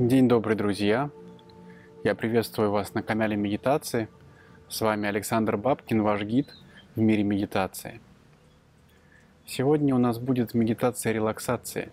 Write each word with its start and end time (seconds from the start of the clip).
День 0.00 0.28
добрый, 0.28 0.54
друзья! 0.54 1.10
Я 2.04 2.14
приветствую 2.14 2.70
вас 2.70 2.94
на 2.94 3.02
канале 3.02 3.34
Медитации. 3.34 4.06
С 4.68 4.80
вами 4.80 5.08
Александр 5.08 5.56
Бабкин, 5.56 6.02
ваш 6.02 6.22
гид 6.22 6.54
в 6.94 7.00
мире 7.00 7.24
медитации. 7.24 8.00
Сегодня 9.44 9.96
у 9.96 9.98
нас 9.98 10.20
будет 10.20 10.54
медитация 10.54 11.12
релаксации. 11.12 11.88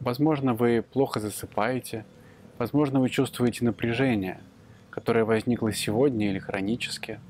Возможно, 0.00 0.54
вы 0.54 0.82
плохо 0.82 1.20
засыпаете, 1.20 2.06
возможно, 2.56 3.00
вы 3.00 3.10
чувствуете 3.10 3.66
напряжение, 3.66 4.40
которое 4.88 5.26
возникло 5.26 5.70
сегодня 5.70 6.30
или 6.30 6.38
хронически. 6.38 7.20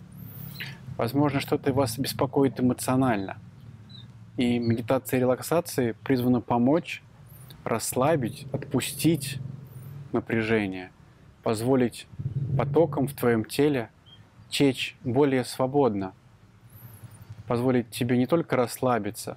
Возможно, 0.97 1.41
что-то 1.41 1.73
вас 1.73 1.99
беспокоит 1.99 2.61
эмоционально. 2.61 3.39
И 4.37 4.61
медитация 4.61 5.19
релаксации 5.19 5.97
призвана 6.05 6.41
помочь 6.41 7.03
расслабить, 7.65 8.47
отпустить 8.53 9.39
напряжение, 10.13 10.91
позволить 11.43 12.07
потокам 12.57 13.07
в 13.07 13.15
твоем 13.15 13.45
теле 13.45 13.91
течь 14.49 14.97
более 15.03 15.45
свободно, 15.45 16.15
позволить 17.47 17.91
тебе 17.91 18.19
не 18.19 18.27
только 18.27 18.57
расслабиться, 18.57 19.37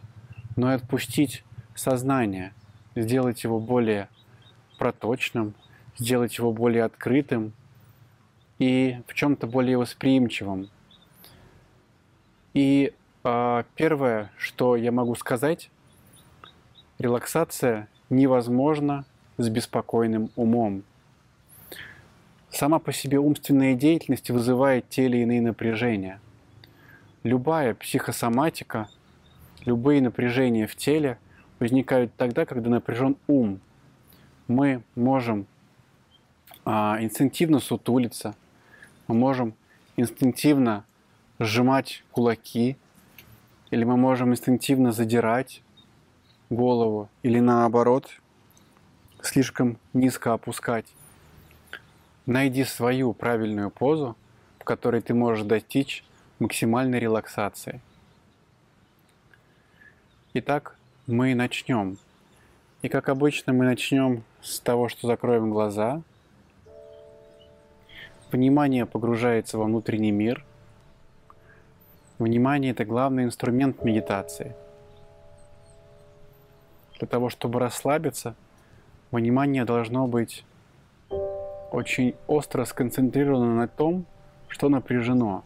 но 0.56 0.72
и 0.72 0.76
отпустить 0.76 1.44
сознание, 1.76 2.54
сделать 2.96 3.44
его 3.44 3.60
более 3.60 4.10
проточным, 4.78 5.54
сделать 5.98 6.38
его 6.38 6.52
более 6.52 6.84
открытым 6.84 7.54
и 8.60 9.02
в 9.08 9.14
чем-то 9.14 9.48
более 9.48 9.78
восприимчивым. 9.78 10.70
И 12.54 12.94
э, 13.24 13.64
первое, 13.76 14.32
что 14.38 14.76
я 14.76 14.92
могу 14.92 15.16
сказать, 15.16 15.70
релаксация 17.00 17.90
невозможно 18.10 19.06
с 19.38 19.50
беспокойным 19.50 20.30
умом. 20.36 20.84
Сама 22.50 22.80
по 22.80 22.94
себе 22.94 23.20
умственная 23.20 23.76
деятельность 23.76 24.30
вызывает 24.30 24.88
те 24.90 25.06
или 25.06 25.18
иные 25.18 25.42
напряжения. 25.42 26.22
Любая 27.24 27.74
психосоматика, 27.74 28.88
любые 29.66 30.02
напряжения 30.02 30.68
в 30.68 30.76
теле 30.76 31.18
возникают 31.60 32.16
тогда, 32.16 32.46
когда 32.46 32.70
напряжен 32.70 33.18
ум. 33.28 33.60
Мы 34.48 34.84
можем 34.96 35.48
а, 36.64 36.98
инстинктивно 37.02 37.60
сутулиться, 37.60 38.36
мы 39.08 39.16
можем 39.16 39.54
инстинктивно 39.98 40.86
сжимать 41.40 42.04
кулаки, 42.12 42.78
или 43.72 43.84
мы 43.84 43.98
можем 43.98 44.32
инстинктивно 44.32 44.92
задирать 44.92 45.62
голову 46.50 47.10
или 47.24 47.40
наоборот 47.40 48.10
слишком 49.22 49.78
низко 49.94 50.34
опускать. 50.34 50.86
Найди 52.26 52.64
свою 52.64 53.14
правильную 53.14 53.70
позу, 53.70 54.16
в 54.60 54.64
которой 54.64 55.02
ты 55.02 55.14
можешь 55.14 55.46
достичь 55.46 56.04
максимальной 56.40 57.00
релаксации. 57.00 57.82
Итак, 60.34 60.76
мы 61.08 61.34
начнем. 61.36 61.98
И 62.82 62.90
как 62.90 63.10
обычно 63.10 63.54
мы 63.54 63.66
начнем 63.66 64.24
с 64.42 64.60
того, 64.60 64.90
что 64.90 65.08
закроем 65.08 65.50
глаза. 65.50 66.02
Внимание 68.32 68.86
погружается 68.86 69.58
во 69.58 69.66
внутренний 69.66 70.12
мир. 70.12 70.44
Внимание– 72.20 72.72
это 72.74 72.86
главный 72.86 73.24
инструмент 73.24 73.84
медитации– 73.84 74.56
для 77.00 77.08
того, 77.08 77.30
чтобы 77.30 77.60
расслабиться, 77.60 78.36
внимание 79.12 79.66
должно 79.66 80.08
быть 80.08 80.46
очень 81.72 82.16
остро 82.28 82.66
сконцентрировано 82.66 83.56
на 83.56 83.68
том, 83.68 84.06
что 84.48 84.70
напряжено. 84.70 85.44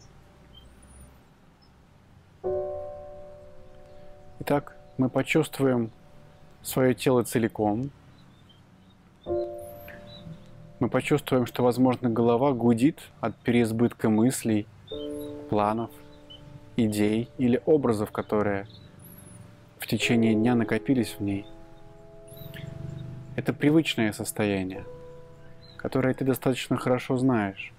Итак, 4.40 4.76
мы 4.96 5.08
почувствуем 5.08 5.90
свое 6.62 6.94
тело 6.94 7.24
целиком. 7.24 7.90
Мы 9.24 10.88
почувствуем, 10.88 11.46
что, 11.46 11.62
возможно, 11.62 12.08
голова 12.08 12.52
гудит 12.52 13.00
от 13.20 13.36
переизбытка 13.36 14.08
мыслей, 14.08 14.66
планов, 15.50 15.90
идей 16.76 17.28
или 17.38 17.60
образов, 17.66 18.12
которые 18.12 18.66
в 19.80 19.86
течение 19.86 20.34
дня 20.34 20.54
накопились 20.54 21.16
в 21.18 21.22
ней. 21.22 21.46
Это 23.34 23.52
привычное 23.54 24.12
состояние, 24.12 24.84
которое 25.78 26.12
ты 26.12 26.24
достаточно 26.24 26.76
хорошо 26.76 27.16
знаешь. 27.16 27.72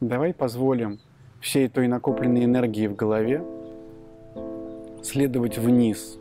Давай 0.00 0.34
позволим 0.34 0.98
всей 1.40 1.68
той 1.68 1.86
накопленной 1.86 2.44
энергии 2.44 2.88
в 2.88 2.96
голове 2.96 3.42
следовать 5.02 5.58
вниз, 5.58 6.18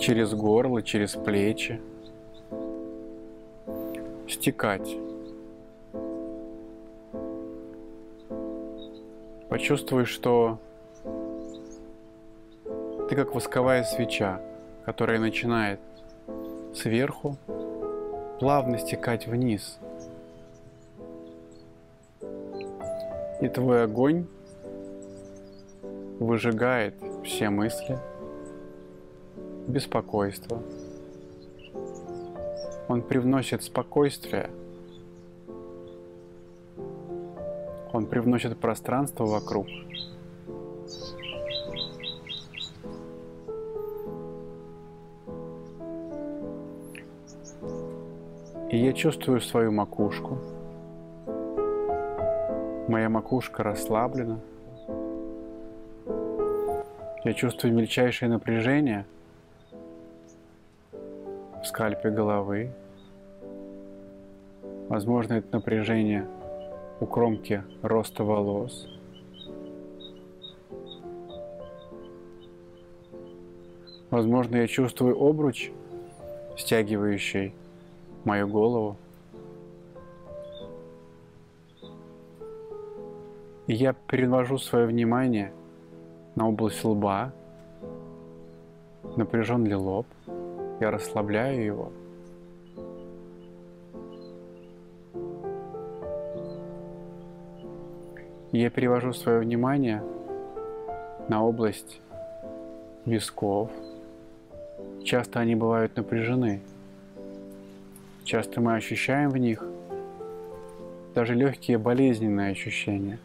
через 0.00 0.32
горло, 0.32 0.82
через 0.82 1.12
плечи, 1.12 1.80
стекать. 4.26 4.96
Почувствуй, 9.50 10.06
что 10.06 10.58
ты 13.08 13.16
как 13.16 13.34
восковая 13.34 13.84
свеча, 13.84 14.40
которая 14.84 15.18
начинает 15.18 15.80
сверху 16.74 17.38
плавно 18.38 18.78
стекать 18.78 19.26
вниз. 19.26 19.78
И 23.40 23.48
твой 23.48 23.84
огонь 23.84 24.26
выжигает 26.20 26.94
все 27.24 27.48
мысли, 27.48 27.98
беспокойство. 29.66 30.62
Он 32.88 33.00
привносит 33.00 33.62
спокойствие. 33.62 34.50
Он 37.92 38.04
привносит 38.04 38.58
пространство 38.58 39.24
вокруг. 39.24 39.66
Я 48.78 48.92
чувствую 48.92 49.40
свою 49.40 49.72
макушку. 49.72 50.38
Моя 52.86 53.08
макушка 53.08 53.64
расслаблена. 53.64 54.38
Я 57.24 57.32
чувствую 57.32 57.74
мельчайшее 57.74 58.28
напряжение 58.28 59.04
в 60.92 61.64
скальпе 61.64 62.10
головы. 62.10 62.70
Возможно, 64.88 65.34
это 65.34 65.48
напряжение 65.50 66.28
у 67.00 67.06
кромки 67.06 67.64
роста 67.82 68.22
волос. 68.22 68.88
Возможно, 74.10 74.54
я 74.56 74.68
чувствую 74.68 75.20
обруч, 75.20 75.72
стягивающий 76.56 77.52
мою 78.24 78.48
голову. 78.48 78.96
И 83.66 83.74
я 83.74 83.92
перевожу 83.92 84.58
свое 84.58 84.86
внимание 84.86 85.52
на 86.34 86.48
область 86.48 86.84
лба, 86.84 87.32
напряжен 89.16 89.66
ли 89.66 89.74
лоб, 89.74 90.06
я 90.80 90.90
расслабляю 90.90 91.64
его. 91.64 91.92
И 98.52 98.58
я 98.58 98.70
перевожу 98.70 99.12
свое 99.12 99.40
внимание 99.40 100.02
на 101.28 101.44
область 101.44 102.00
висков. 103.04 103.70
Часто 105.04 105.40
они 105.40 105.54
бывают 105.54 105.94
напряжены. 105.96 106.62
Часто 108.28 108.60
мы 108.60 108.74
ощущаем 108.74 109.30
в 109.30 109.38
них 109.38 109.64
даже 111.14 111.34
легкие 111.34 111.78
болезненные 111.78 112.52
ощущения. 112.52 113.18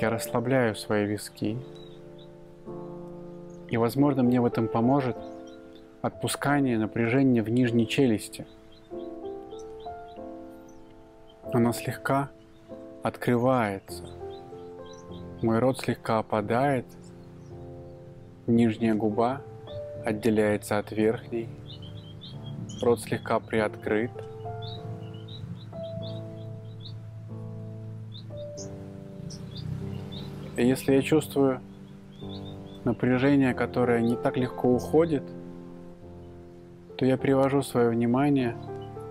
Я 0.00 0.08
расслабляю 0.08 0.74
свои 0.74 1.04
виски. 1.04 1.58
И, 3.68 3.76
возможно, 3.76 4.22
мне 4.22 4.40
в 4.40 4.46
этом 4.46 4.66
поможет 4.66 5.14
отпускание 6.00 6.78
напряжения 6.78 7.42
в 7.42 7.50
нижней 7.50 7.86
челюсти. 7.86 8.46
Она 11.52 11.74
слегка 11.74 12.30
открывается. 13.02 14.04
Мой 15.42 15.58
рот 15.58 15.80
слегка 15.80 16.20
опадает, 16.20 16.86
нижняя 18.46 18.94
губа 18.94 19.42
отделяется 20.02 20.78
от 20.78 20.92
верхней, 20.92 21.46
рот 22.82 23.00
слегка 23.00 23.40
приоткрыт. 23.40 24.10
И 30.56 30.66
если 30.66 30.94
я 30.94 31.02
чувствую 31.02 31.60
напряжение, 32.84 33.54
которое 33.54 34.00
не 34.02 34.16
так 34.16 34.36
легко 34.36 34.68
уходит, 34.68 35.22
то 36.96 37.06
я 37.06 37.16
привожу 37.16 37.62
свое 37.62 37.88
внимание 37.88 38.56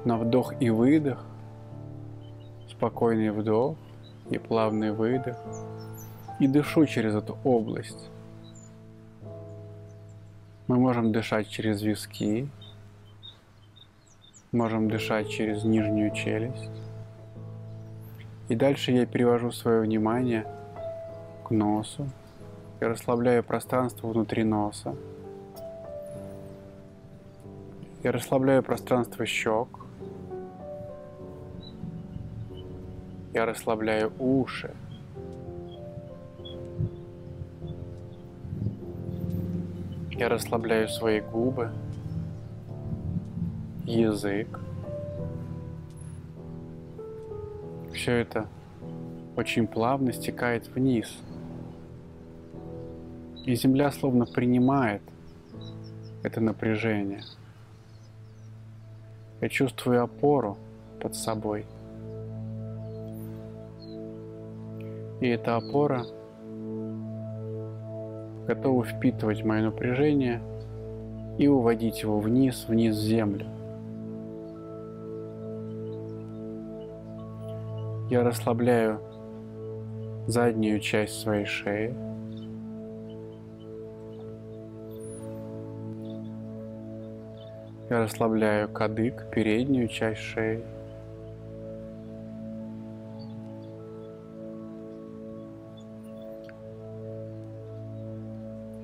на 0.05 0.17
вдох 0.17 0.53
и 0.61 0.69
выдох, 0.69 1.25
спокойный 2.69 3.31
вдох 3.31 3.77
и 4.29 4.37
плавный 4.37 4.91
выдох, 4.91 5.37
и 6.39 6.47
дышу 6.47 6.85
через 6.85 7.15
эту 7.15 7.37
область. 7.43 8.09
Мы 10.67 10.75
можем 10.77 11.11
дышать 11.11 11.49
через 11.49 11.81
виски, 11.81 12.47
можем 14.51 14.89
дышать 14.89 15.29
через 15.29 15.63
нижнюю 15.63 16.13
челюсть. 16.13 16.69
И 18.47 18.55
дальше 18.55 18.91
я 18.91 19.05
перевожу 19.05 19.51
свое 19.51 19.81
внимание 19.81 20.45
к 21.43 21.51
носу, 21.51 22.07
я 22.81 22.87
расслабляю 22.87 23.43
пространство 23.43 24.07
внутри 24.07 24.45
носа. 24.45 24.95
Я 28.03 28.13
расслабляю 28.13 28.63
пространство 28.63 29.25
щек. 29.25 29.67
Я 33.33 33.45
расслабляю 33.45 34.13
уши. 34.17 34.73
Я 40.11 40.29
расслабляю 40.29 40.87
свои 40.87 41.19
губы, 41.19 41.71
язык. 43.89 44.59
Все 47.93 48.13
это 48.13 48.47
очень 49.35 49.67
плавно 49.67 50.13
стекает 50.13 50.67
вниз– 50.67 51.17
и 53.49 53.55
Земля 53.55 53.89
словно 53.91 54.27
принимает 54.27 55.01
это 56.21 56.39
напряжение. 56.39 57.21
Я 59.41 59.49
чувствую 59.49 60.03
опору 60.03 60.55
под 61.01 61.15
собой. 61.15 61.65
И 65.19 65.27
эта 65.27 65.55
опора 65.55 66.05
готова 68.47 68.83
впитывать 68.83 69.43
мое 69.43 69.63
напряжение 69.63 70.41
и 71.39 71.47
уводить 71.47 72.03
его 72.03 72.19
вниз, 72.19 72.65
вниз 72.67 72.95
в 72.95 73.01
землю. 73.01 73.47
Я 78.09 78.23
расслабляю 78.23 78.99
заднюю 80.27 80.79
часть 80.79 81.21
своей 81.21 81.45
шеи– 81.45 81.95
Я 87.89 88.01
расслабляю 88.01 88.69
кадык, 88.69 89.31
переднюю 89.31 89.87
часть 89.87 90.21
шеи. 90.21 90.63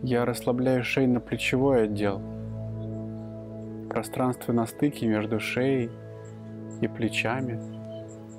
Я 0.01 0.25
расслабляю 0.25 0.83
шейно-плечевой 0.83 1.83
отдел. 1.83 2.19
Пространство 3.91 4.53
на 4.53 4.65
стыке 4.65 5.05
между 5.05 5.39
шеей 5.39 5.91
и 6.81 6.87
плечами. 6.87 7.74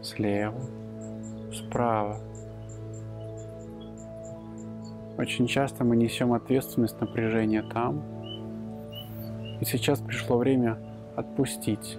Слева, 0.07 0.61
справа. 1.53 2.19
Очень 5.19 5.49
часто 5.49 5.83
мы 5.83 5.97
несем 5.97 6.33
ответственность 6.33 7.01
напряжения 7.01 7.65
там, 7.65 8.05
и 9.61 9.65
сейчас 9.65 9.99
пришло 9.99 10.39
время 10.39 10.79
отпустить. 11.17 11.99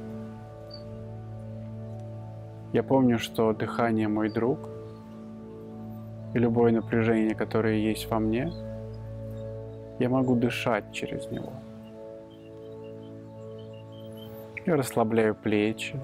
Я 2.71 2.81
помню, 2.81 3.19
что 3.19 3.51
дыхание 3.51 4.07
мой 4.07 4.29
друг, 4.29 4.69
и 6.33 6.39
любое 6.39 6.71
напряжение, 6.71 7.35
которое 7.35 7.75
есть 7.75 8.09
во 8.09 8.19
мне, 8.19 8.53
я 9.99 10.07
могу 10.07 10.37
дышать 10.37 10.93
через 10.93 11.29
него. 11.29 11.51
Я 14.65 14.77
расслабляю 14.77 15.35
плечи. 15.35 15.99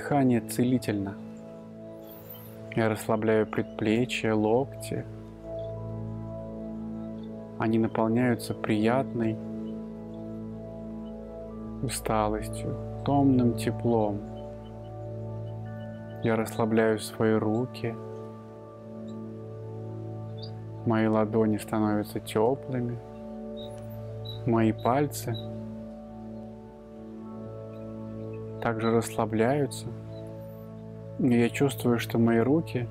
Дыхание 0.00 0.40
целительно. 0.40 1.14
Я 2.74 2.88
расслабляю 2.88 3.46
предплечья, 3.46 4.32
локти. 4.32 5.04
Они 7.58 7.78
наполняются 7.78 8.54
приятной 8.54 9.36
усталостью, 11.82 12.74
томным 13.04 13.58
теплом. 13.58 14.20
Я 16.22 16.36
расслабляю 16.36 16.98
свои 16.98 17.34
руки. 17.34 17.94
Мои 20.86 21.08
ладони 21.08 21.58
становятся 21.58 22.20
теплыми. 22.20 22.98
Мои 24.46 24.72
пальцы 24.72 25.36
также 28.60 28.90
расслабляются– 28.90 29.86
я 31.22 31.50
чувствую, 31.50 31.98
что 31.98 32.18
мои 32.18 32.38
руки 32.38 32.88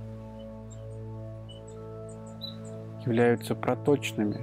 являются 3.04 3.56
проточными. 3.56 4.40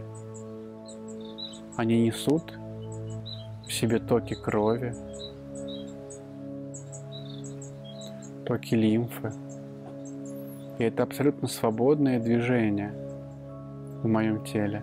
Они 1.76 2.04
несут 2.04 2.58
в 3.64 3.72
себе 3.72 4.00
токи 4.00 4.34
крови, 4.34 4.92
токи 8.44 8.74
лимфы. 8.74 9.32
И 10.78 10.82
это 10.82 11.04
абсолютно 11.04 11.46
свободное 11.46 12.18
движение 12.18 12.92
в 14.02 14.08
моем 14.08 14.44
теле. 14.44 14.82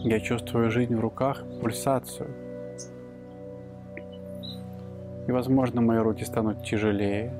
Я 0.00 0.18
чувствую 0.18 0.68
жизнь 0.72 0.96
в 0.96 1.00
руках, 1.00 1.44
пульсацию– 1.60 2.34
возможно, 5.32 5.80
мои 5.80 5.98
руки 5.98 6.24
станут 6.24 6.62
тяжелее. 6.62 7.32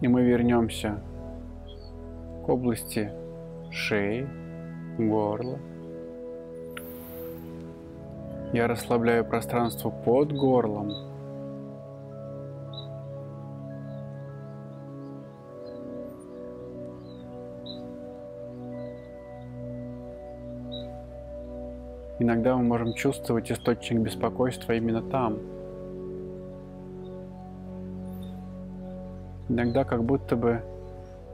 И 0.00 0.08
мы 0.08 0.22
вернемся 0.22 1.00
к 2.44 2.48
области 2.48 3.10
шеи, 3.70 4.28
горла. 4.98 5.58
Я 8.52 8.68
расслабляю 8.68 9.24
пространство 9.24 9.90
под 9.90 10.32
горлом, 10.32 10.92
Иногда 22.24 22.56
мы 22.56 22.62
можем 22.62 22.94
чувствовать 22.94 23.52
источник 23.52 24.00
беспокойства 24.00 24.72
именно 24.72 25.02
там. 25.02 25.40
Иногда 29.50 29.84
как 29.84 30.02
будто 30.04 30.34
бы 30.34 30.62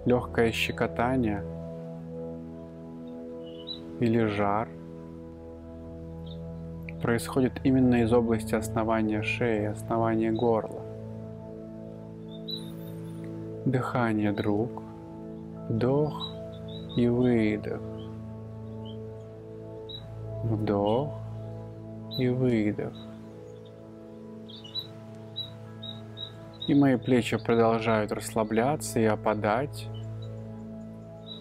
легкое 0.04 0.50
щекотание 0.50 1.44
или 4.00 4.24
жар 4.24 4.66
происходит 7.00 7.52
именно 7.62 8.02
из 8.02 8.12
области 8.12 8.56
основания 8.56 9.22
шеи, 9.22 9.66
основания 9.66 10.32
горла. 10.32 10.82
Дыхание, 13.64 14.32
друг. 14.32 14.82
Вдох 15.68 16.34
и 16.96 17.06
выдох. 17.06 17.99
Вдох 20.42 21.12
и 22.18 22.28
выдох. 22.28 22.94
И 26.66 26.74
мои 26.74 26.96
плечи 26.96 27.36
продолжают 27.36 28.12
расслабляться 28.12 29.00
и 29.00 29.04
опадать. 29.04 29.88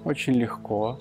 Очень 0.04 0.34
легко. 0.34 0.98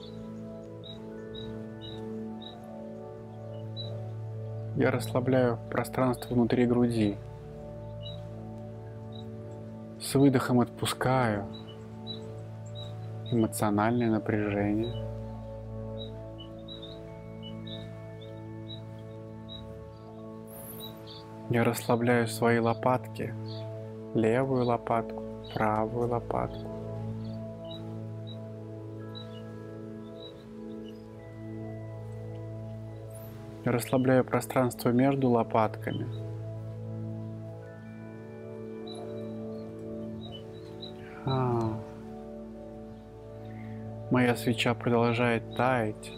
Я 4.76 4.90
расслабляю 4.90 5.58
пространство 5.70 6.34
внутри 6.34 6.66
груди. 6.66 7.16
С 10.00 10.14
выдохом 10.14 10.60
отпускаю 10.60 11.46
эмоциональное 13.32 14.10
напряжение. 14.10 15.17
Я 21.50 21.64
расслабляю 21.64 22.26
свои 22.26 22.58
лопатки, 22.58 23.32
левую 24.14 24.66
лопатку, 24.66 25.22
правую 25.54 26.08
лопатку. 26.08 26.68
Я 33.64 33.72
расслабляю 33.72 34.26
пространство 34.26 34.90
между 34.90 35.30
лопатками. 35.30 36.06
А. 41.24 41.80
Моя 44.10 44.36
свеча 44.36 44.74
продолжает 44.74 45.56
таять, 45.56 46.12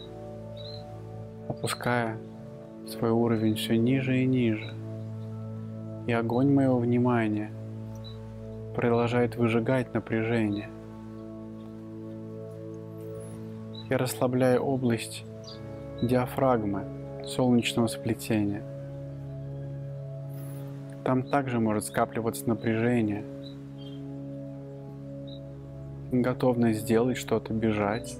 опуская 1.47 2.17
свой 2.85 3.11
уровень 3.11 3.55
все 3.55 3.77
ниже 3.77 4.19
и 4.19 4.25
ниже. 4.25 4.80
И 6.07 6.13
огонь 6.13 6.53
моего 6.53 6.77
внимания 6.77 7.51
продолжает 8.75 9.35
выжигать 9.35 9.93
напряжение. 9.93 10.69
Я 13.89 13.97
расслабляю 13.97 14.61
область 14.61 15.25
диафрагмы, 16.01 16.85
солнечного 17.25 17.87
сплетения. 17.87 18.63
Там 21.03 21.23
также 21.23 21.59
может 21.59 21.85
скапливаться 21.85 22.47
напряжение, 22.47 23.23
готовность 26.11 26.81
сделать 26.81 27.17
что-то, 27.17 27.53
бежать. 27.53 28.17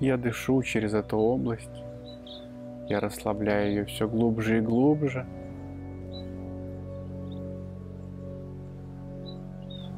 Я 0.00 0.16
дышу 0.16 0.62
через 0.62 0.92
эту 0.92 1.16
область, 1.16 1.70
я 2.88 3.00
расслабляю 3.00 3.70
ее 3.70 3.84
все 3.86 4.06
глубже 4.06 4.58
и 4.58 4.60
глубже. 4.60 5.26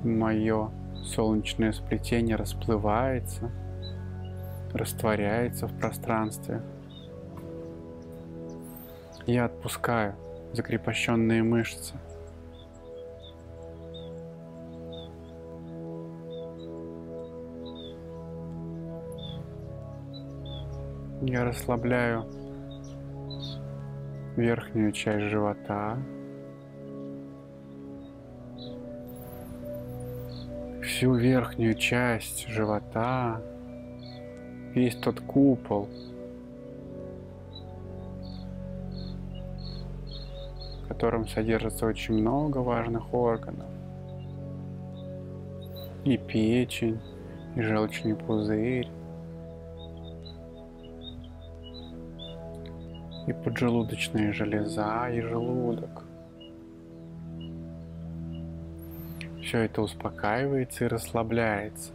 Мое 0.04 0.70
солнечное 1.04 1.72
сплетение 1.72 2.36
расплывается, 2.36 3.50
растворяется 4.72 5.66
в 5.66 5.78
пространстве. 5.78 6.62
Я 9.26 9.46
отпускаю 9.46 10.14
закрепощенные 10.52 11.42
мышцы. 11.42 11.94
Я 21.30 21.44
расслабляю 21.44 22.24
верхнюю 24.34 24.92
часть 24.92 25.26
живота, 25.26 25.98
всю 30.82 31.12
верхнюю 31.12 31.74
часть 31.74 32.48
живота, 32.48 33.42
весь 34.74 34.96
тот 34.96 35.20
купол, 35.20 35.90
в 40.82 40.88
котором 40.88 41.28
содержится 41.28 41.84
очень 41.84 42.14
много 42.14 42.56
важных 42.56 43.12
органов. 43.12 43.68
И 46.06 46.16
печень, 46.16 46.98
и 47.54 47.60
желчный 47.60 48.14
пузырь, 48.16 48.88
и 53.28 53.32
поджелудочная 53.34 54.32
железа, 54.32 55.10
и 55.10 55.20
желудок. 55.20 56.02
Все 59.42 59.58
это 59.64 59.82
успокаивается 59.82 60.86
и 60.86 60.88
расслабляется. 60.88 61.92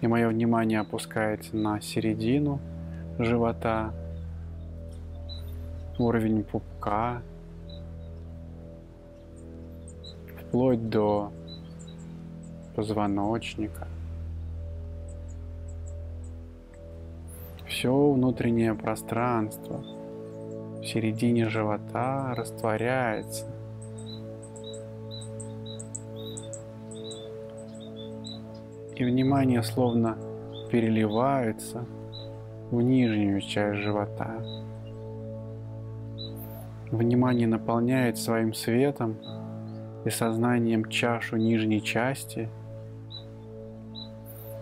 И 0.00 0.08
мое 0.08 0.28
внимание 0.28 0.80
опускается 0.80 1.56
на 1.56 1.80
середину 1.80 2.58
живота, 3.20 3.94
уровень 5.98 6.42
пупка, 6.42 7.22
вплоть 10.40 10.88
до 10.88 11.32
позвоночника. 12.74 13.86
Все 17.82 18.12
внутреннее 18.12 18.74
пространство 18.74 19.82
в 20.78 20.84
середине 20.84 21.48
живота 21.48 22.32
растворяется– 22.32 23.46
и 28.94 29.02
внимание 29.04 29.64
словно 29.64 30.16
переливается 30.70 31.84
в 32.70 32.80
нижнюю 32.80 33.40
часть 33.40 33.80
живота. 33.80 34.36
Внимание 36.92 37.48
наполняет 37.48 38.16
своим 38.16 38.54
светом 38.54 39.16
и 40.04 40.10
сознанием 40.10 40.84
чашу 40.84 41.36
нижней 41.36 41.82
части. 41.82 42.48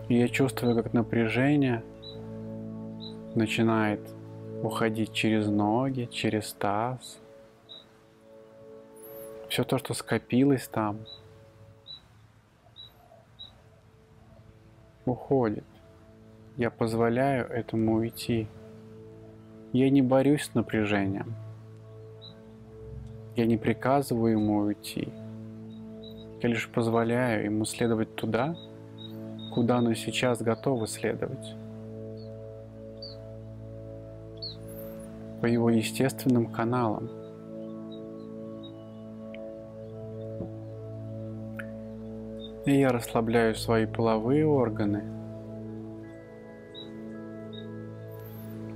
И 0.09 0.17
я 0.17 0.27
чувствую, 0.27 0.75
как 0.75 0.91
напряжение 0.93 1.83
начинает 3.35 4.01
уходить 4.63 5.13
через 5.13 5.47
ноги, 5.47 6.07
через 6.11 6.53
таз. 6.53 7.19
Все 9.49 9.63
то, 9.63 9.77
что 9.77 9.93
скопилось 9.93 10.67
там– 10.67 10.99
уходит. 15.05 15.63
Я 16.57 16.69
позволяю 16.69 17.47
этому 17.47 17.95
уйти. 17.95 18.47
Я 19.73 19.89
не 19.89 20.01
борюсь 20.01 20.43
с 20.43 20.53
напряжением. 20.53 21.33
Я 23.35 23.45
не 23.45 23.57
приказываю 23.57 24.33
ему 24.33 24.57
уйти. 24.57 25.09
Я 26.41 26.49
лишь 26.49 26.67
позволяю 26.67 27.45
ему 27.45 27.65
следовать 27.65 28.15
туда, 28.15 28.55
куда 29.53 29.77
оно 29.77 29.93
сейчас 29.93 30.41
готово 30.41 30.87
следовать. 30.87 31.55
По 35.41 35.47
его 35.47 35.69
естественным 35.69 36.45
каналам– 36.45 37.09
И 42.65 42.79
я 42.79 42.89
расслабляю 42.89 43.55
свои 43.55 43.87
половые 43.87 44.45
органы. 44.45 45.03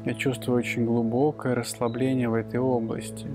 Я 0.05 0.13
чувствую 0.15 0.57
очень 0.57 0.85
глубокое 0.85 1.53
расслабление 1.53 2.27
в 2.27 2.33
этой 2.33 2.59
области. 2.59 3.27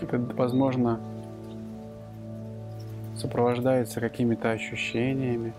Это, 0.00 0.18
возможно, 0.34 1.00
сопровождается 3.16 4.00
какими-то 4.00 4.50
ощущениями 4.50 5.52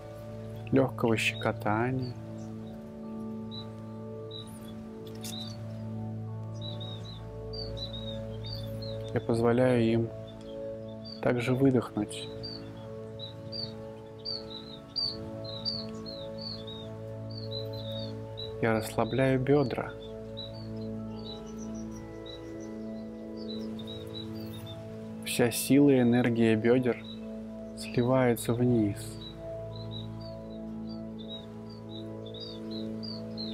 легкого 0.70 1.16
щекотания. 1.16 2.12
Я 9.14 9.20
позволяю 9.20 9.82
им 9.82 10.08
также 11.20 11.54
выдохнуть. 11.54 12.28
Я 18.62 18.74
расслабляю 18.74 19.40
бедра. 19.40 19.92
Вся 25.26 25.50
сила 25.50 25.90
и 25.90 26.00
энергия 26.00 26.54
бедер 26.56 27.02
сливается 27.76 28.54
вниз. 28.54 28.98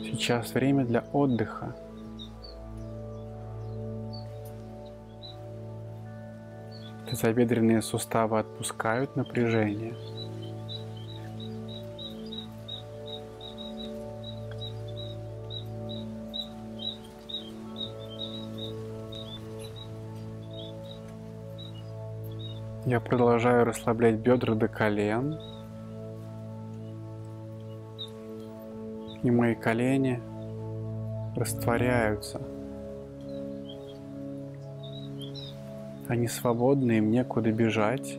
Сейчас 0.05 0.53
время 0.53 0.85
для 0.85 1.05
отдыха. 1.13 1.75
Тазобедренные 7.21 7.83
суставы 7.83 8.39
отпускают 8.39 9.17
напряжение. 9.17 9.93
Я 22.87 23.01
продолжаю 23.01 23.65
расслаблять 23.65 24.15
бедра 24.15 24.55
до 24.55 24.69
колен. 24.69 25.41
И 29.25 29.31
мои 29.33 29.57
колени 29.57 30.23
растворяются. 31.35 32.58
Они 36.09 36.27
свободны, 36.27 36.99
им 36.99 37.11
некуда 37.11 37.53
бежать. 37.53 38.19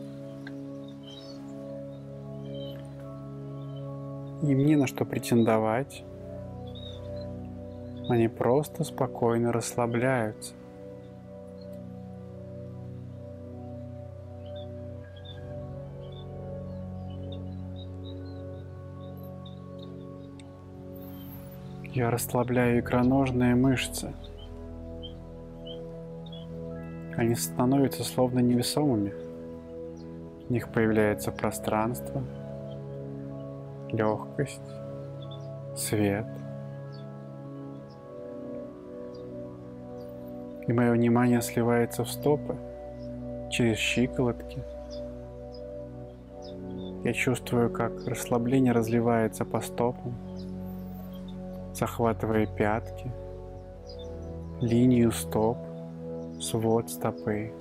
Им 4.44 4.58
не 4.60 4.76
на 4.76 4.86
что 4.86 5.06
претендовать. 5.06 6.04
Они 8.08 8.28
просто 8.28 8.84
спокойно 8.84 9.52
расслабляются. 9.52 10.54
Я 21.92 22.12
расслабляю 22.12 22.82
икроножные 22.82 23.56
мышцы. 23.56 24.14
Они 27.20 27.36
становятся 27.36 28.06
словно 28.06 28.40
невесомыми. 28.40 29.14
В 30.48 30.50
них 30.50 30.70
появляется 30.72 31.34
пространство, 31.34 32.24
легкость, 33.90 34.62
свет. 35.76 36.26
И 40.66 40.72
мое 40.72 40.94
внимание 40.94 41.42
сливается 41.42 42.06
в 42.06 42.10
стопы 42.10 42.56
через 43.52 43.78
щиколотки. 43.80 44.64
Я 47.04 47.12
чувствую, 47.12 47.70
как 47.70 48.08
расслабление 48.08 48.72
разливается 48.72 49.44
по 49.44 49.60
стопам 49.60 50.16
захватывая 51.74 52.46
пятки, 52.46 53.12
линию 54.62 55.12
стоп, 55.12 55.58
свод 56.40 56.90
стопы, 56.90 57.52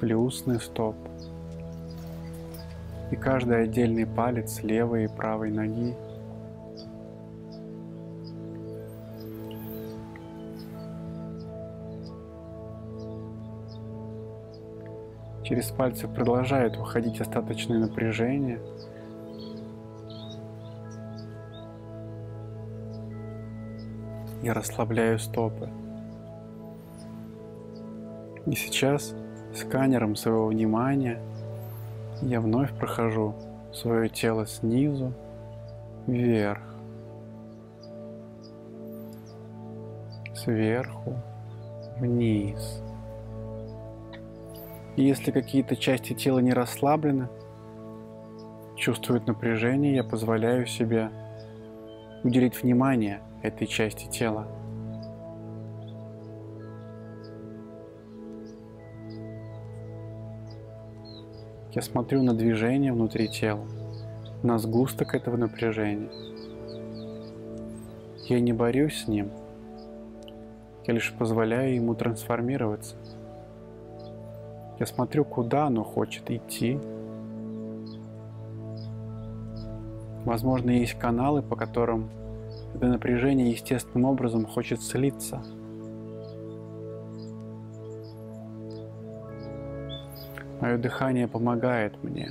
плюсный 0.00 0.60
стоп 0.60 0.96
и 3.10 3.16
каждый 3.16 3.62
отдельный 3.62 4.06
палец 4.06 4.62
левой 4.62 5.04
и 5.04 5.08
правой 5.08 5.50
ноги. 5.50 5.94
Через 15.44 15.66
пальцы 15.70 16.08
продолжает 16.08 16.76
выходить 16.76 17.20
остаточное 17.20 17.78
напряжение– 17.78 18.60
Я 24.46 24.54
расслабляю 24.54 25.18
стопы. 25.18 25.68
И 28.46 28.54
сейчас 28.54 29.14
сканером 29.54 30.14
своего 30.14 30.46
внимания 30.46 31.20
я 32.22 32.40
вновь 32.40 32.72
прохожу 32.72 33.34
свое 33.72 34.08
тело 34.08 34.46
снизу 34.46 35.12
вверх, 36.06 36.62
сверху 40.34 41.14
вниз. 41.98 42.82
И 44.96 45.02
если 45.02 45.30
какие-то 45.30 45.76
части 45.76 46.14
тела 46.14 46.38
не 46.38 46.52
расслаблены, 46.52 47.28
чувствуют 48.76 49.26
напряжение, 49.26 49.94
я 49.94 50.04
позволяю 50.04 50.66
себе 50.66 51.10
уделить 52.22 52.62
внимание 52.62 53.20
этой 53.42 53.66
части 53.66 54.06
тела. 54.08 54.46
Я 61.76 61.82
смотрю 61.82 62.22
на 62.22 62.32
движение 62.32 62.90
внутри 62.90 63.28
тела, 63.28 63.66
на 64.42 64.56
сгусток 64.56 65.14
этого 65.14 65.36
напряжения. 65.36 66.08
Я 68.24 68.40
не 68.40 68.54
борюсь 68.54 69.02
с 69.02 69.08
ним, 69.08 69.30
я 70.86 70.94
лишь 70.94 71.12
позволяю 71.12 71.74
ему 71.74 71.94
трансформироваться. 71.94 72.96
Я 74.78 74.86
смотрю, 74.86 75.26
куда 75.26 75.66
оно 75.66 75.84
хочет 75.84 76.30
идти. 76.30 76.80
Возможно, 80.24 80.70
есть 80.70 80.94
каналы, 80.94 81.42
по 81.42 81.56
которым 81.56 82.08
это 82.74 82.86
напряжение 82.86 83.50
естественным 83.50 84.08
образом 84.08 84.46
хочет 84.46 84.80
слиться. 84.80 85.44
Мое 90.66 90.78
дыхание 90.78 91.28
помогает 91.28 91.92
мне. 92.02 92.28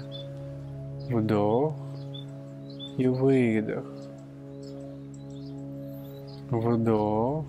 Вдох 1.10 1.74
и 2.98 3.08
выдох. 3.08 3.86
Вдох 6.50 7.46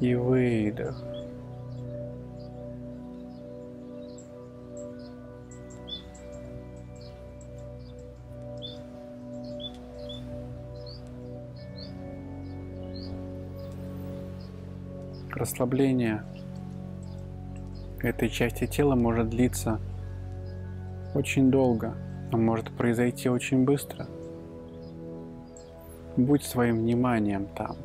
и 0.00 0.16
выдох. 0.16 1.00
расслабление 15.30 16.22
этой 18.02 18.28
части 18.28 18.66
тела 18.66 18.94
может 18.94 19.30
длиться 19.30 19.80
очень 21.14 21.50
долго, 21.50 21.94
но 22.30 22.38
может 22.38 22.70
произойти 22.70 23.28
очень 23.28 23.64
быстро. 23.64 24.06
Будь 26.16 26.42
своим 26.42 26.78
вниманием 26.78 27.46
там. 27.56 27.76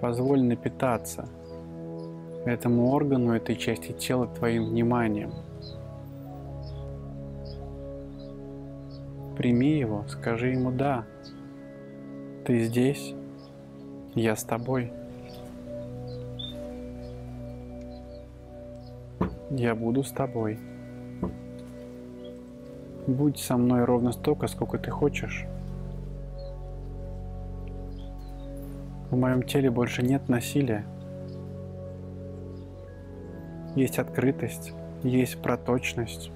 Позволь 0.00 0.42
напитаться 0.42 1.28
этому 2.44 2.90
органу, 2.90 3.32
этой 3.32 3.56
части 3.56 3.92
тела 3.92 4.26
твоим 4.26 4.66
вниманием. 4.66 5.32
Прими 9.36 9.78
его, 9.78 10.04
скажи 10.08 10.48
ему 10.48 10.70
«да». 10.70 11.04
Ты 12.44 12.64
здесь, 12.64 13.14
я 14.14 14.36
с 14.36 14.44
тобой. 14.44 14.92
Я 19.50 19.74
буду 19.74 20.04
с 20.04 20.12
тобой. 20.12 20.60
Будь 23.08 23.38
со 23.38 23.56
мной 23.56 23.84
ровно 23.84 24.12
столько, 24.12 24.46
сколько 24.46 24.78
ты 24.78 24.92
хочешь. 24.92 25.44
В 29.10 29.16
моем 29.16 29.42
теле 29.42 29.68
больше 29.68 30.02
нет 30.02 30.28
насилия. 30.28 30.86
Есть 33.74 33.98
открытость, 33.98 34.72
есть 35.02 35.42
проточность. 35.42 36.30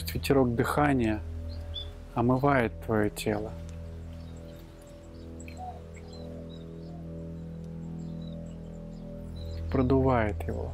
Пусть 0.00 0.14
ветерок 0.14 0.54
дыхания 0.54 1.20
омывает 2.14 2.70
твое 2.86 3.10
тело. 3.10 3.50
Продувает 9.72 10.40
его. 10.44 10.70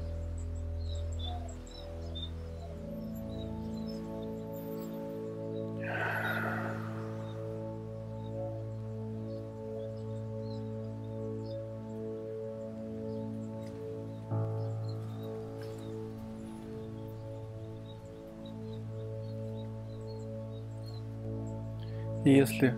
Если 22.45 22.75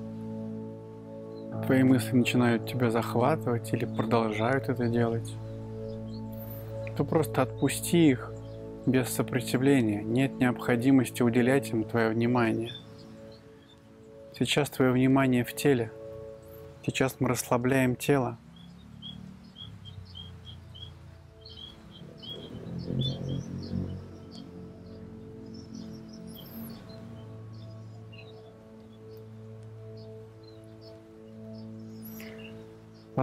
твои 1.65 1.83
мысли 1.83 2.15
начинают 2.15 2.69
тебя 2.69 2.91
захватывать 2.91 3.73
или 3.73 3.85
продолжают 3.85 4.69
это 4.69 4.87
делать, 4.87 5.29
то 6.97 7.05
просто 7.05 7.43
отпусти 7.43 8.11
их 8.11 8.33
без 8.87 9.09
сопротивления. 9.09 10.03
Нет 10.03 10.39
необходимости 10.39 11.23
уделять 11.23 11.71
им 11.71 11.83
твое 11.83 12.11
внимание. 12.11 12.71
Сейчас 14.39 14.71
твое 14.71 14.93
внимание 14.93 15.45
в 15.45 15.53
теле. 15.53 15.91
Сейчас 16.85 17.17
мы 17.19 17.29
расслабляем 17.29 17.97
тело. 17.97 18.39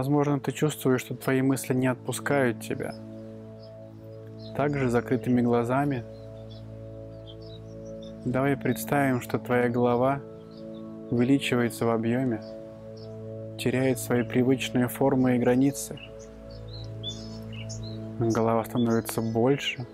Возможно, 0.04 0.38
ты 0.38 0.52
чувствуешь, 0.52 1.00
что 1.00 1.14
твои 1.14 1.40
мысли 1.40 1.72
не 1.72 1.86
отпускают 1.86 2.60
тебя. 2.60 2.94
Также 4.54 4.90
закрытыми 4.90 5.40
глазами 5.40 6.04
давай 8.26 8.54
представим, 8.58 9.22
что 9.22 9.38
твоя 9.38 9.70
голова 9.70 10.20
увеличивается 11.10 11.86
в 11.86 11.88
объеме, 11.88 12.42
теряет 13.58 13.98
свои 13.98 14.24
привычные 14.24 14.88
формы 14.88 15.36
и 15.36 15.38
границы. 15.38 15.98
Голова 18.18 18.62
становится 18.66 19.22
больше, 19.22 19.86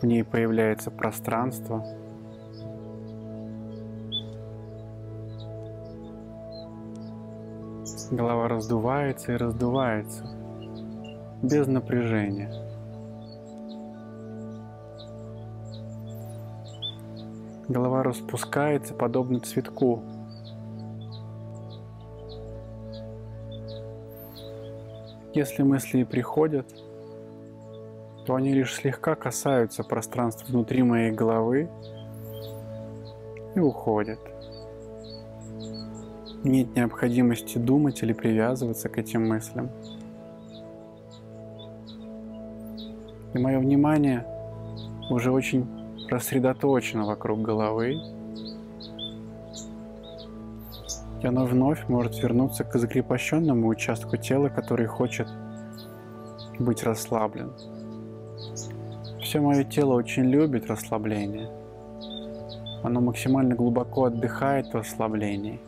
в 0.00 0.06
ней 0.06 0.24
появляется 0.24 0.90
пространство– 0.90 1.84
Голова 8.10 8.48
раздувается 8.48 9.32
и 9.32 9.36
раздувается, 9.36 10.24
без 11.42 11.66
напряжения. 11.66 12.50
Голова 17.68 18.02
распускается, 18.02 18.94
подобно 18.94 19.40
цветку. 19.40 20.02
Если 25.34 25.62
мысли 25.62 25.98
и 25.98 26.04
приходят, 26.04 26.66
то 28.24 28.34
они 28.36 28.54
лишь 28.54 28.74
слегка 28.74 29.16
касаются 29.16 29.84
пространства 29.84 30.46
внутри 30.46 30.82
моей 30.82 31.10
головы 31.10 31.68
и 33.54 33.60
уходят– 33.60 34.18
нет 36.48 36.74
необходимости 36.74 37.58
думать 37.58 38.02
или 38.02 38.12
привязываться 38.12 38.88
к 38.88 38.98
этим 38.98 39.28
мыслям. 39.28 39.70
И 43.34 43.38
мое 43.38 43.58
внимание 43.58 44.26
уже 45.10 45.30
очень 45.30 45.66
рассредоточено 46.10 47.04
вокруг 47.06 47.42
головы. 47.42 47.96
И 51.22 51.26
оно 51.26 51.44
вновь 51.44 51.88
может 51.88 52.22
вернуться 52.22 52.64
к 52.64 52.78
закрепощенному 52.78 53.68
участку 53.68 54.16
тела, 54.16 54.48
который 54.48 54.86
хочет 54.86 55.28
быть 56.58 56.82
расслаблен. 56.82 57.52
Все 59.22 59.40
мое 59.40 59.64
тело 59.64 59.94
очень 59.94 60.24
любит 60.24 60.68
расслабление. 60.68 61.50
Оно 62.82 63.00
максимально 63.00 63.54
глубоко 63.54 64.04
отдыхает 64.04 64.68
в 64.68 64.74
расслаблении. 64.74 65.60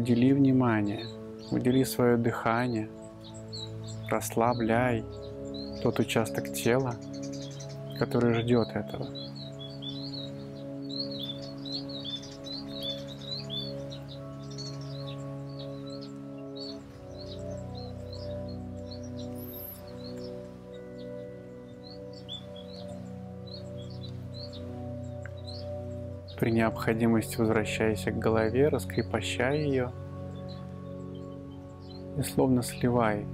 Удели 0.00 0.32
внимание, 0.32 1.04
удели 1.50 1.84
свое 1.84 2.16
дыхание, 2.16 2.88
расслабляй 4.08 5.04
тот 5.82 5.98
участок 5.98 6.54
тела, 6.54 6.94
который 7.98 8.32
ждет 8.32 8.68
этого. 8.68 9.08
При 26.40 26.52
необходимости 26.52 27.36
возвращайся 27.36 28.10
к 28.12 28.18
голове, 28.18 28.68
раскрепощай 28.68 29.58
ее 29.58 29.92
и 32.16 32.22
словно 32.22 32.62
сливай 32.62 33.26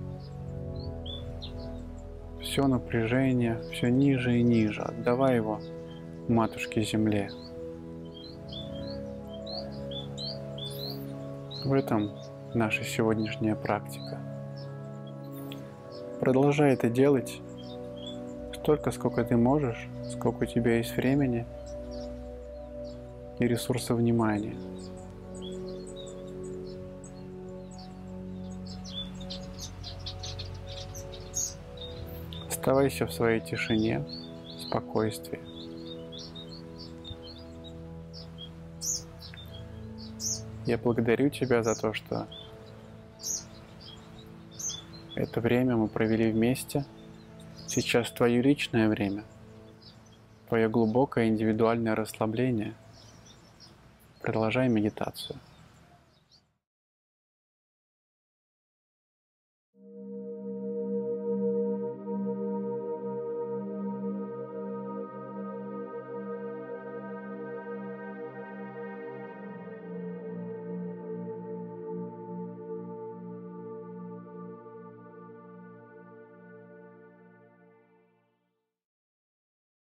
все 2.40 2.66
напряжение, 2.66 3.60
все 3.70 3.90
ниже 3.90 4.38
и 4.38 4.42
ниже, 4.42 4.82
отдавай 4.82 5.36
его 5.36 5.60
матушке 6.26 6.82
земле. 6.82 7.30
В 11.64 11.72
этом 11.72 12.10
наша 12.54 12.82
сегодняшняя 12.82 13.54
практика. 13.54 14.18
Продолжай 16.18 16.72
это 16.72 16.90
делать 16.90 17.40
столько, 18.52 18.90
сколько 18.90 19.22
ты 19.22 19.36
можешь, 19.36 19.86
сколько 20.10 20.42
у 20.42 20.46
тебя 20.46 20.78
есть 20.78 20.96
времени– 20.96 21.46
и 23.38 23.46
ресурса 23.46 23.94
внимания. 23.94 24.56
Оставайся 32.48 33.06
в 33.06 33.12
своей 33.12 33.40
тишине, 33.40 34.04
спокойствии. 34.58 35.40
Я 40.64 40.78
благодарю 40.78 41.30
тебя 41.30 41.62
за 41.62 41.80
то, 41.80 41.92
что 41.92 42.26
это 45.14 45.40
время 45.40 45.76
мы 45.76 45.86
провели 45.86 46.32
вместе. 46.32 46.84
Сейчас 47.68 48.10
твое 48.10 48.42
личное 48.42 48.88
время, 48.88 49.22
твое 50.48 50.68
глубокое 50.68 51.28
индивидуальное 51.28 51.94
расслабление– 51.94 52.74
Продолжай 54.20 54.68
медитацию. 54.68 55.38